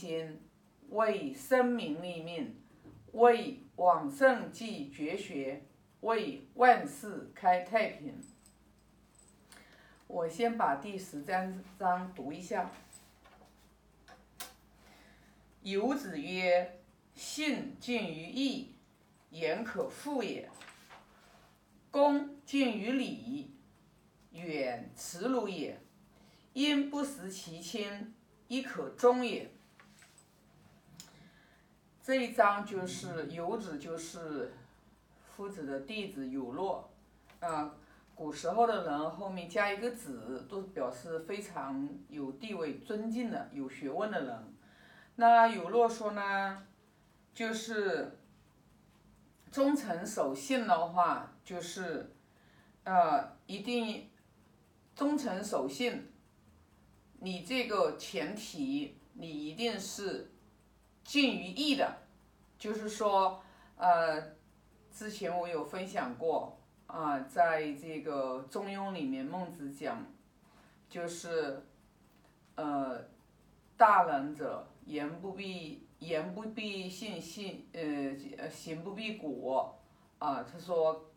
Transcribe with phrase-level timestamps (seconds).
[0.00, 0.40] 心，
[0.88, 2.56] 为生民立命，
[3.12, 5.62] 为往圣继绝学，
[6.00, 8.18] 为万世开太平。
[10.06, 12.70] 我先把第十三章读一下。
[15.62, 16.80] 游子曰
[17.14, 18.74] ：“信近于义，
[19.28, 20.48] 言可复也；
[21.90, 23.50] 恭近于礼，
[24.32, 25.78] 远耻辱也。
[26.54, 28.14] 因不识其亲，
[28.48, 29.50] 亦可忠也。”
[32.10, 34.52] 这一章就是游子，就是
[35.22, 36.90] 夫子的弟子有洛，
[37.38, 37.72] 啊。
[38.16, 44.54] 古时候的人后面加一个子，都表示非常有地位、尊敬的、有学问的人。
[45.14, 46.66] 那有洛说呢，
[47.32, 48.18] 就是
[49.52, 52.10] 忠诚守信的话，就是
[52.82, 54.10] 呃，一定
[54.96, 56.10] 忠诚守信。
[57.20, 60.32] 你这个前提，你一定是
[61.04, 61.96] 近于义的，
[62.58, 63.42] 就是说，
[63.76, 64.20] 呃，
[64.92, 66.56] 之前我有分享过。
[66.92, 70.04] 啊，在这个《中庸》里面，孟子讲，
[70.88, 71.62] 就是，
[72.56, 73.00] 呃，
[73.76, 79.78] 大人者，言不必言不必信，信呃行不必果，
[80.18, 81.08] 啊，他说，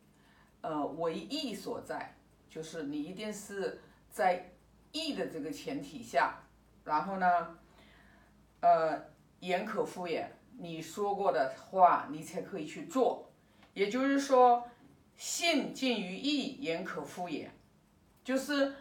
[0.61, 2.15] 呃，为义所在，
[2.47, 3.81] 就是你一定是
[4.11, 4.53] 在
[4.91, 6.37] 义的这个前提下，
[6.83, 7.57] 然后呢，
[8.61, 9.03] 呃，
[9.47, 13.29] 言可复也，你说过的话，你才可以去做，
[13.73, 14.67] 也就是说。
[15.15, 17.49] 信近于义，言可复也。
[18.23, 18.73] 就是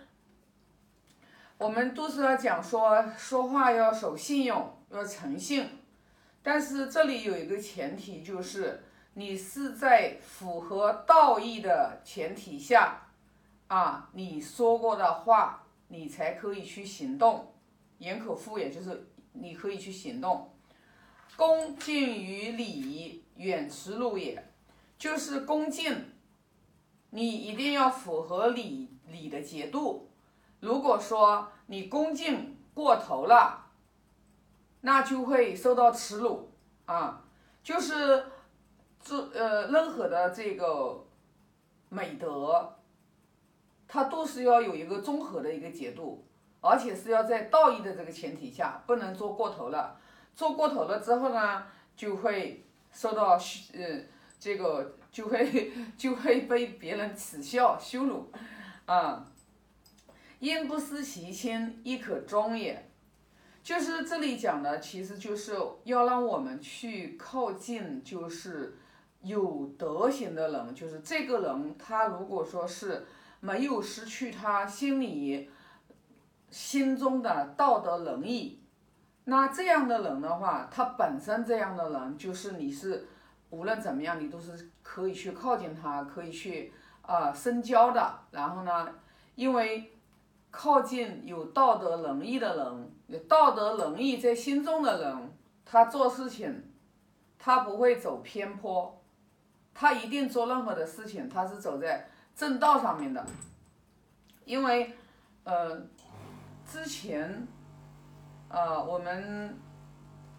[1.59, 5.69] 我们都是要讲说说话要守信用，要诚信。
[6.43, 13.03] 但是这里有一个前提，就是你是在符合道义的前提下
[13.69, 17.53] 啊，你说过的话，你才可以去行动。
[17.99, 20.51] 言可复也，就是你可以去行动。
[21.37, 24.53] 恭敬于礼，远耻辱也，
[24.99, 26.13] 就是恭敬。
[27.11, 30.11] 你一定要符合礼礼的节度，
[30.61, 33.67] 如果说你恭敬过头了，
[34.83, 36.51] 那就会受到耻辱
[36.87, 37.25] 啊。
[37.63, 38.27] 就是
[39.03, 41.05] 这呃任何的这个
[41.89, 42.77] 美德，
[43.87, 46.25] 它都是要有一个综合的一个节度，
[46.61, 49.99] 而且是要在道义的这个前提下，不能做过头了。
[50.35, 51.65] 做过头了之后呢，
[51.97, 53.39] 就会受到
[53.75, 54.01] 呃
[54.39, 54.97] 这个。
[55.13, 58.33] 就会就会被别人耻笑羞辱，
[58.87, 59.31] 啊！
[60.39, 62.89] 因不思其亲，亦可忠也。
[63.63, 65.55] 就是这里讲的，其实就是
[65.85, 68.79] 要让我们去靠近，就是
[69.21, 70.75] 有德行的人。
[70.75, 73.07] 就是这个人，他如果说是
[73.41, 75.51] 没有失去他心里
[76.49, 78.62] 心中的道德仁义，
[79.25, 83.07] 那这样的人的话，他本身这样的人，就是你是。
[83.51, 86.73] 无论怎么样，你都是可以去靠近他，可以去
[87.03, 88.21] 啊深交的。
[88.31, 88.89] 然后呢，
[89.35, 89.93] 因为
[90.51, 95.33] 靠近有道德仁义的人，有道德仁义在心中的人，
[95.67, 96.65] 他做事情，
[97.39, 99.03] 他不会走偏颇，
[99.75, 103.23] 他一定做任何的事情，他是走在正道上面的。
[104.47, 104.97] 因为，
[105.45, 105.79] 呃，
[106.67, 107.47] 之前，
[108.53, 109.59] 呃，我们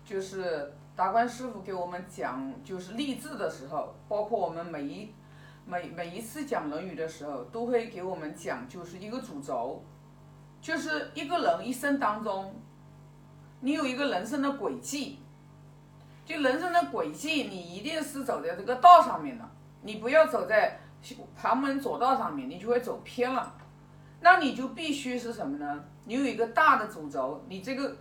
[0.05, 0.71] 就是。
[0.95, 5.11] 达观师傅给我们讲就是励志的时候，包括我们每一
[5.65, 9.83] 每每一次讲《论语》的时候，都会给我们讲就是一个主轴，
[10.61, 12.53] 就是一个人一生当中，
[13.61, 15.17] 你有一个人生的轨迹，
[16.23, 19.49] 就人生的轨迹，你一定是走在这个道上面的，
[19.81, 20.79] 你不要走在
[21.35, 23.55] 旁门左道上面，你就会走偏了。
[24.23, 25.83] 那你就必须是什么呢？
[26.05, 27.95] 你有一个大的主轴，你这个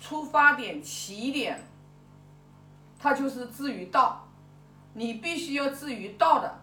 [0.00, 1.60] 出发点起点。
[2.98, 4.26] 它就是至于道，
[4.94, 6.60] 你必须要至于道的。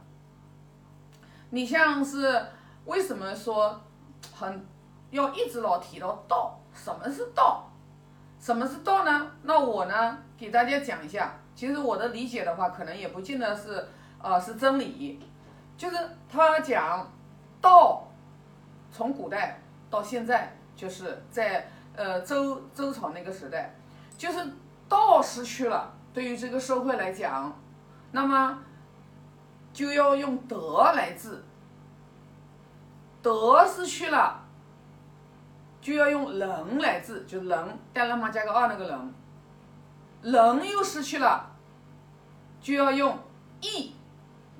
[1.51, 2.43] 你像是
[2.85, 3.79] 为什么说
[4.33, 4.65] 很
[5.11, 6.57] 要一直老提到道？
[6.73, 7.69] 什么是道？
[8.39, 9.31] 什么是道呢？
[9.43, 11.37] 那我呢给大家讲一下。
[11.53, 13.87] 其实我的理解的话，可能也不尽得是
[14.19, 15.19] 呃是真理。
[15.77, 15.97] 就是
[16.31, 17.07] 他讲
[17.61, 18.07] 道，
[18.91, 19.59] 从古代
[19.89, 23.73] 到现在，就是在呃周周朝那个时代，
[24.17, 24.39] 就是
[24.89, 25.93] 道失去了。
[26.13, 27.57] 对于这个社会来讲，
[28.11, 28.59] 那么
[29.71, 31.41] 就要用德来治，
[33.21, 34.43] 德失去了，
[35.79, 39.13] 就要用仁来治，就仁带了嘛加个二那个仁，
[40.33, 41.49] 仁又失去了，
[42.59, 43.17] 就要用
[43.61, 43.95] 义，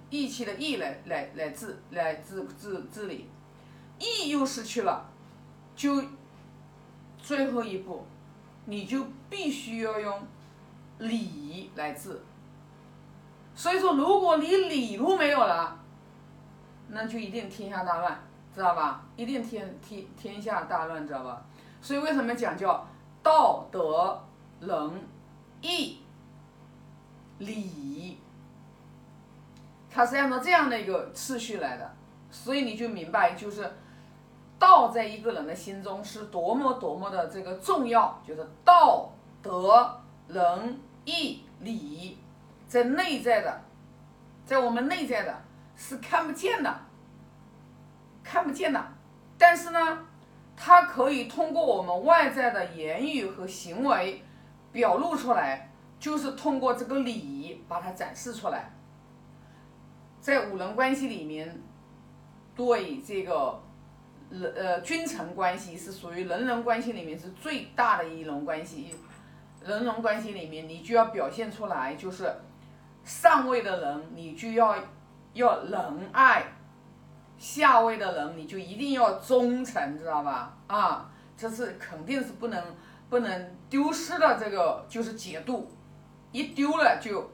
[0.10, 3.30] 义气的义来来来治来治治治理，
[4.02, 5.10] 义又失去了，
[5.76, 6.04] 就
[7.18, 8.06] 最后一步
[8.66, 10.28] 你就必须要用
[11.00, 12.22] 礼来治。
[13.54, 15.78] 所以说，如果你礼都没有了，
[16.88, 18.20] 那就一定天下大乱，
[18.56, 19.04] 知道吧？
[19.16, 21.46] 一定天天天下大乱，知道吧？
[21.82, 22.88] 所以为什么讲叫
[23.22, 24.22] 道德
[24.60, 24.92] 仁
[25.62, 26.00] 义
[27.40, 28.18] 礼？
[29.94, 31.94] 它是按照这样的一个次序来的，
[32.32, 33.70] 所以你就明白，就是
[34.62, 39.10] 道在一个人的心中是多么多么的这个重要，就是道
[39.42, 42.20] 德仁义礼。
[42.68, 43.62] 在内在的，
[44.46, 45.42] 在我们内在的，
[45.76, 46.74] 是看不见的，
[48.24, 48.82] 看不见的。
[49.38, 50.06] 但是呢，
[50.56, 54.24] 它可以通过我们外在的言语和行为
[54.72, 55.70] 表露出来，
[56.00, 58.72] 就是通过这个礼把它展示出来。
[60.22, 61.62] 在五伦关系里面，
[62.56, 63.62] 对这个
[64.32, 68.96] 人呃君臣关系是属于人伦关系里面是最大的一种关系。
[69.64, 72.34] 人伦关系里面，你就要表现出来，就是。
[73.04, 74.76] 上位的人，你就要
[75.34, 76.44] 要仁爱；
[77.36, 80.56] 下位的人，你就一定要忠诚，知道吧？
[80.68, 82.64] 啊，这是肯定是不能
[83.10, 84.38] 不能丢失的。
[84.40, 85.68] 这个就是节度，
[86.32, 87.28] 一丢了就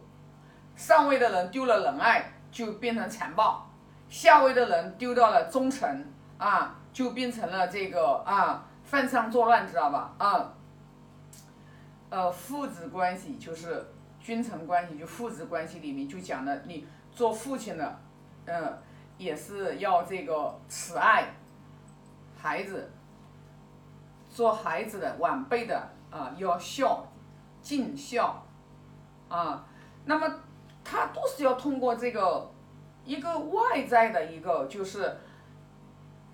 [0.77, 3.67] 上位的人丢了仁爱，就变成残暴；
[4.07, 6.05] 下位的人丢掉了忠诚，
[6.37, 10.15] 啊，就变成了这个啊犯上作乱，知道吧？
[10.17, 10.51] 啊，
[12.09, 13.85] 呃，父子关系就是。
[14.19, 17.99] 君臣关系就父子关系里面就讲了，你做父亲的，
[18.45, 18.77] 嗯，
[19.17, 21.33] 也是要这个慈爱
[22.37, 22.89] 孩子；
[24.29, 27.05] 做孩子的晚辈的啊，要孝
[27.61, 28.43] 尽孝
[29.29, 29.65] 啊。
[30.03, 30.41] 那么
[30.83, 32.51] 他都是要通过这个
[33.05, 35.15] 一个外在的一个就是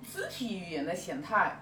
[0.04, 1.60] 肢体语言的形态、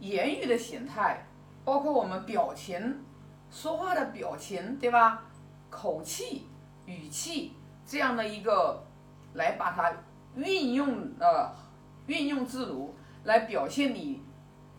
[0.00, 1.24] 言语的形态，
[1.64, 3.02] 包括我们表情。
[3.48, 5.22] 说话的表情，对吧？
[5.70, 6.46] 口气、
[6.84, 7.52] 语气
[7.86, 8.84] 这样的一个，
[9.34, 9.92] 来把它
[10.34, 11.54] 运用呃
[12.06, 12.94] 运用自如，
[13.24, 14.20] 来表现你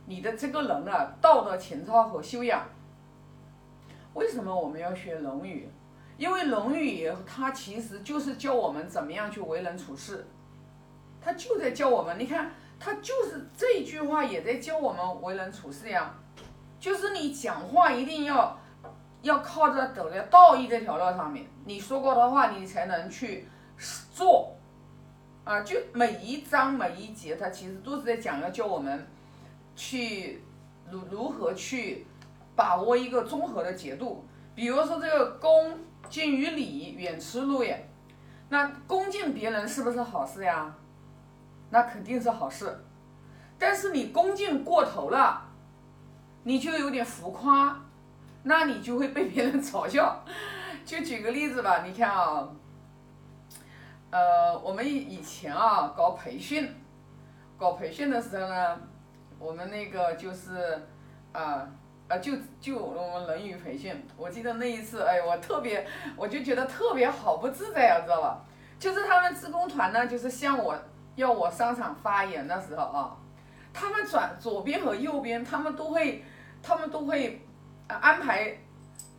[0.06, 2.66] 你的这个人的道德情操和修养。
[4.14, 5.70] 为什么我们要学《论语》？
[6.18, 10.28] 因为《论语》它其实就是教我们怎么样去为人处事，
[11.28, 12.18] 他就在教我们。
[12.18, 16.16] 你看，他就是这一句话也在教我们为人处事呀，
[16.80, 18.58] 就是你讲话一定要。
[19.24, 23.46] 要靠着走在道义这条路上面，你说过的话，你才能去
[24.14, 24.56] 做，
[25.44, 29.06] 啊，就每一章每一节，它其实都是在讲要教我们
[29.76, 30.44] 去
[30.90, 32.06] 如如何去
[32.56, 34.24] 把握一个综合的节度。
[34.54, 35.78] 比如说这个恭
[36.10, 37.90] 敬于礼，远耻辱也。
[38.50, 40.74] 那恭敬别人是不是好事呀？
[41.70, 42.84] 那肯定是好事。
[43.58, 45.42] 但是你恭敬过头了，
[46.44, 47.82] 你就有点浮夸。
[48.44, 50.24] 那你就会被别人嘲笑。
[50.86, 52.48] 就举个例子吧，你看啊，
[54.10, 56.74] 呃，我们以以前啊搞培训，
[57.58, 58.80] 搞培训的时候呢，
[59.38, 60.82] 我们那个就是
[61.34, 61.68] 啊
[62.08, 65.86] 啊就就我们《论语》培训，我记得那一次，哎，我特别，
[66.16, 68.46] 我就觉得特别好不自在啊，知道吧？
[68.80, 70.74] 就是他们职工团呢，就是向我
[71.18, 73.18] 要我上场发言的时候啊，
[73.74, 76.24] 他们转左边和右边，他们都会，
[76.64, 77.44] 他们都会。
[77.90, 78.54] 安排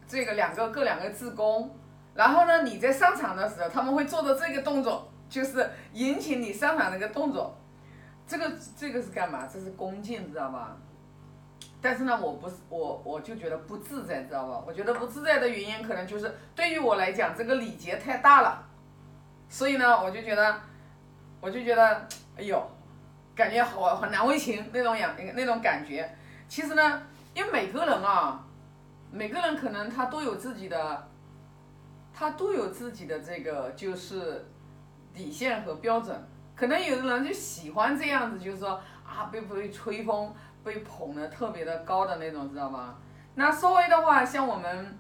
[0.07, 1.75] 这个两个各两个自宫，
[2.15, 7.57] 然后呢，你在上场的时候，他们会做的这个动作，就是引起你上场那个动作。
[8.27, 9.49] 这个这个是干嘛？
[9.51, 10.77] 这是恭敬，知道吧？
[11.81, 14.63] 但是呢，我不是我我就觉得不自在，知道吧？
[14.67, 18.63] 我觉得不自在的原因，可能就是对于我来讲，这个礼节太大了，
[19.49, 20.61] 所以呢，我就觉得，
[21.41, 22.63] 我就觉得，哎呦，
[23.35, 26.09] 感觉好很难为情那种样那种感觉。
[26.49, 27.03] 其实呢，
[27.35, 28.45] 因为每个人啊。
[29.11, 31.09] 每个人可能他都有自己的，
[32.13, 34.45] 他都有自己的这个就是
[35.15, 36.15] 底线和标准。
[36.55, 42.99] 可能有的人就喜欢这样子，就是说啊，被被吹风，被捧的特别的高的那种，知道吧？
[43.35, 44.99] 那稍微的话，像我们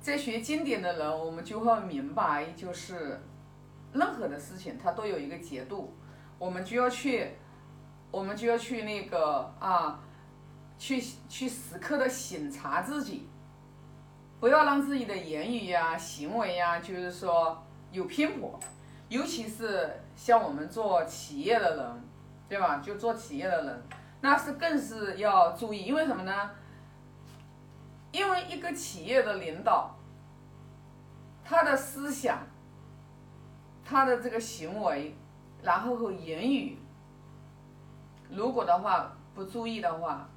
[0.00, 3.20] 在学经典的人，我们就会明白，就是
[3.92, 5.96] 任何的事情它都有一个节度，
[6.38, 7.36] 我们就要去，
[8.10, 10.00] 我们就要去那个啊。
[10.78, 13.28] 去去时刻的省察自己，
[14.40, 18.58] 不要让自己的言语呀、行为呀，就是说有偏颇，
[19.08, 22.02] 尤其是像我们做企业的人，
[22.48, 22.78] 对吧？
[22.78, 23.82] 就做企业的人，
[24.22, 26.50] 那是更是要注意，因为什么呢？
[28.10, 29.94] 因为一个企业的领导，
[31.44, 32.44] 他的思想，
[33.84, 35.14] 他的这个行为，
[35.62, 36.78] 然后和言语，
[38.30, 40.28] 如果的话不注意的话。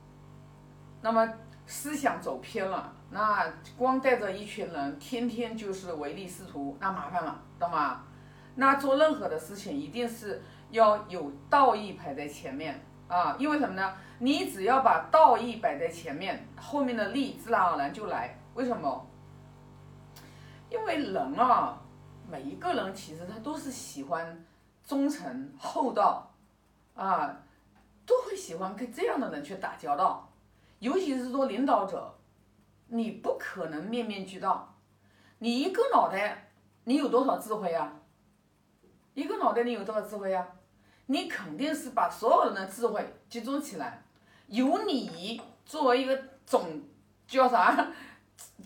[1.02, 1.28] 那么
[1.68, 3.46] 思想走偏了，那
[3.78, 8.02] 光带着一群人，天天就是唯利是图，那麻烦了，懂吗？
[8.56, 13.94] 那做任何的事情，一定是要有道义排在前面啊，因为什么呢？
[14.18, 18.40] 你只要把道义摆在前面，后面的利自然而然就来。
[18.56, 19.06] 为什么？
[20.72, 21.78] 因为人啊，
[22.30, 24.46] 每一个人其实他都是喜欢
[24.86, 26.32] 忠诚厚道
[26.96, 27.44] 啊，
[28.06, 30.32] 都会喜欢跟这样的人去打交道。
[30.80, 32.14] 尤其是做领导者，
[32.88, 34.76] 你不可能面面俱到。
[35.40, 36.52] 你一个脑袋，
[36.84, 37.94] 你有多少智慧啊？
[39.14, 40.48] 一个脑袋你有多少智慧啊？
[41.08, 44.04] 你肯定是把所有人的智慧集中起来，
[44.48, 46.82] 由你作为一个总
[47.28, 47.92] 叫啥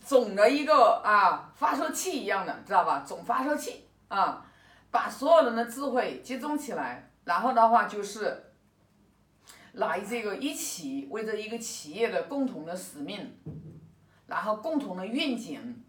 [0.03, 3.03] 总的一个啊发射器一样的，知道吧？
[3.05, 4.45] 总发射器啊，
[4.91, 8.45] 把所有人的智慧集中起来，然后的话就是。
[9.73, 13.37] 来这个一起为这一个企业的共同的使命，
[14.25, 15.83] 然后共同的愿景，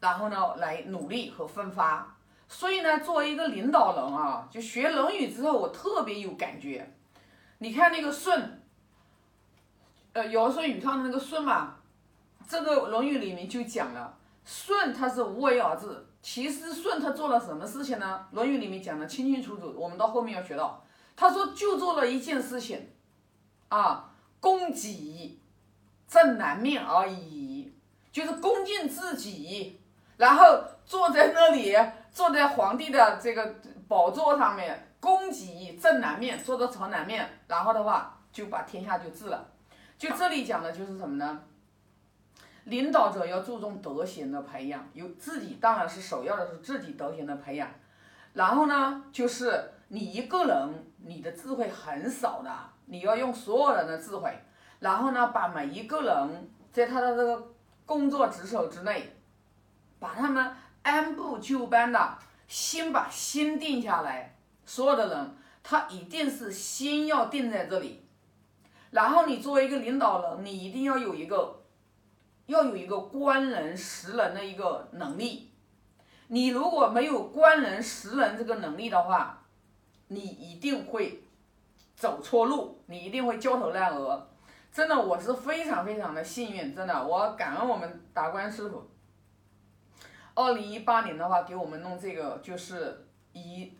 [0.00, 2.14] 然后呢来努力和奋发。
[2.46, 6.94] 所以呢，作为一个领导人啊，就学《论语》之后，我特别有感觉。
[7.58, 8.62] 你看那个舜，
[10.12, 11.76] 呃，尧舜禹汤的那个舜嘛，
[12.50, 16.04] 这个《论语》里面就讲了，舜他是无为而治。
[16.20, 18.26] 其实舜他做了什么事情呢？
[18.34, 20.84] 《论语》里面讲的清清楚楚，我们到后面要学到。
[21.14, 22.90] 他说就做了一件事情，
[23.68, 25.40] 啊，恭己
[26.08, 27.72] 正南面而已，
[28.10, 29.80] 就是恭敬自己，
[30.16, 31.76] 然后坐在那里，
[32.10, 33.54] 坐在皇帝的这个
[33.86, 39.46] 宝座上面，恭己正南面，坐在朝南面，然后的话就把天下就治了。
[39.96, 41.42] 就这里讲的就是什么呢？
[42.64, 47.68] 领导者要注重德行的培养，有自己当然是首要的是自己德行的培养，
[48.34, 49.72] 然后呢就是。
[49.92, 52.50] 你一个人，你的智慧很少的，
[52.84, 54.32] 你要用所有人的智慧，
[54.78, 57.48] 然后呢，把每一个人在他的这个
[57.84, 59.16] 工作职守之内，
[59.98, 64.36] 把他们按部就班的，先把心定下来。
[64.64, 68.06] 所有的人，他一定是心要定在这里，
[68.92, 71.59] 然后你作为一个领导人，你一定要有一个，
[72.50, 75.50] 要有一个观人识人的一个能力。
[76.26, 79.42] 你如果没有观人识人这个能力的话，
[80.08, 81.22] 你一定会
[81.94, 84.28] 走错路，你一定会焦头烂额。
[84.72, 88.90] 真的，我是非常非常的幸运，真的，我感恩我们达观师傅。
[90.34, 93.72] 二零一八年的话，给我们弄这个，就是以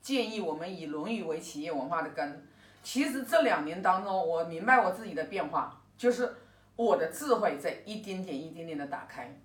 [0.00, 2.46] 建议我们以《论语》为企业文化的根。
[2.82, 6.34] 其实这两年当中，我明白我自己的变化，就是
[6.76, 9.38] 我的智慧在一点点、一点点的打开，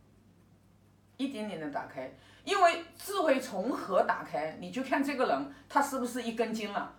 [1.18, 2.12] 一点点的打开。
[2.44, 4.58] 因为智慧从何打开？
[4.62, 6.96] 你就看这个人，他是不是一根筋了，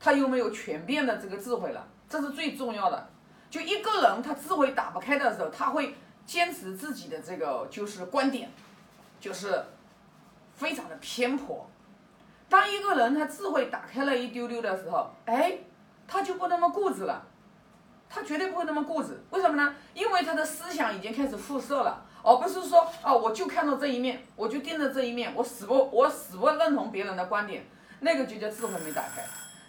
[0.00, 3.08] 他有没有全变的这个智慧了，这是最重要的。
[3.48, 5.94] 就一个人他智慧打不开的时候，他会
[6.26, 8.50] 坚持自己的这个就是观点，
[9.20, 9.64] 就是
[10.54, 11.70] 非常的偏颇。
[12.48, 15.58] 当一个人他智慧打开了一丢丢的时候，哎，
[16.08, 17.24] 他就不那么固执了，
[18.08, 19.22] 他绝对不会那么固执。
[19.30, 19.74] 为什么呢？
[19.94, 22.04] 因为他的思想已经开始辐射了。
[22.20, 27.64] 而不是说啊，我就看到这一面，我就盯着这一面，我死不我死不认同别人的观点，
[28.00, 29.22] 那个就叫智慧没打开，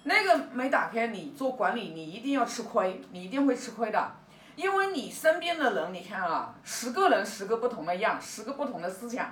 [0.04, 4.12] 那个没打开，你做管理你一定要吃亏，你一定会吃亏的，
[4.56, 9.32] 因为你身边的人，你看啊，十个人十个不同的样，十个不同的思想，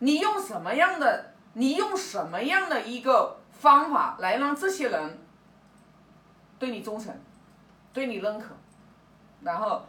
[0.00, 5.18] 你用什么样的，你用什么样的一个方法来让这些人
[6.58, 7.14] 对你忠诚，
[7.94, 8.54] 对你认可，
[9.40, 9.80] 然后。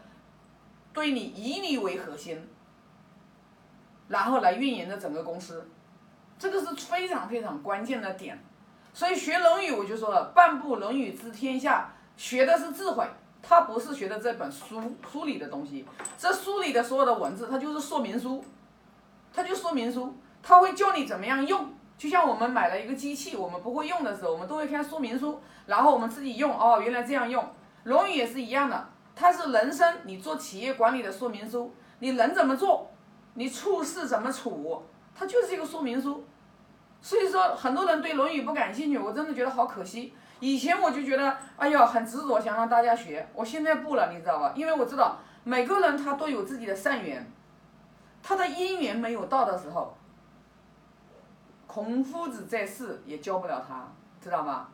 [0.94, 2.42] 对你以你为核心，
[4.08, 5.70] 然后来运营的整个公司，
[6.40, 8.42] 这个是非常非常关键的点。
[8.94, 13.06] 所以学《论语》，我就说了，半部《论语》知天下，学的是智慧，
[13.44, 14.82] 他不是学的这本书
[15.12, 15.86] 书里的东西。
[16.18, 18.42] 这书里的所有的文字，它就是说明书，
[19.34, 21.74] 它就说明书，它会教你怎么样用。
[21.98, 26.58] 就像我们买了一个机器，我们不会用的时候，我们都会看说明书，然后我们自己用。
[26.58, 27.44] 哦，原来这样用，
[27.86, 28.90] 《论语》也是一样的。
[29.16, 32.92] 它是人生，你做企业管理的说明书，你人怎么做，
[33.36, 34.84] 你处事怎么处，
[35.16, 36.26] 它就是一个说明书。
[37.02, 40.14] 所以说，很多人对《论语》不感兴趣，我真的觉得好可惜。
[40.42, 43.26] 以前我就觉得，哎呀，很执着，想让大家学。
[43.34, 44.52] 我现在不了，你知道吧？
[44.56, 47.32] 因为我知道每个人他都有自己的善缘，
[48.22, 49.96] 他的因缘没有到的时候，
[51.68, 53.88] 孔夫子在世也教不了他，
[54.20, 54.68] 知道吗？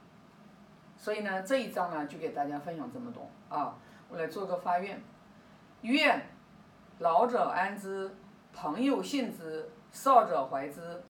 [1.02, 3.76] 所以呢，这一章呢，就给大家分享这么多啊。
[4.08, 5.02] 我来做个发愿，
[5.82, 6.28] 愿
[7.00, 8.16] 老者安之，
[8.54, 11.00] 朋友信之，少者怀之。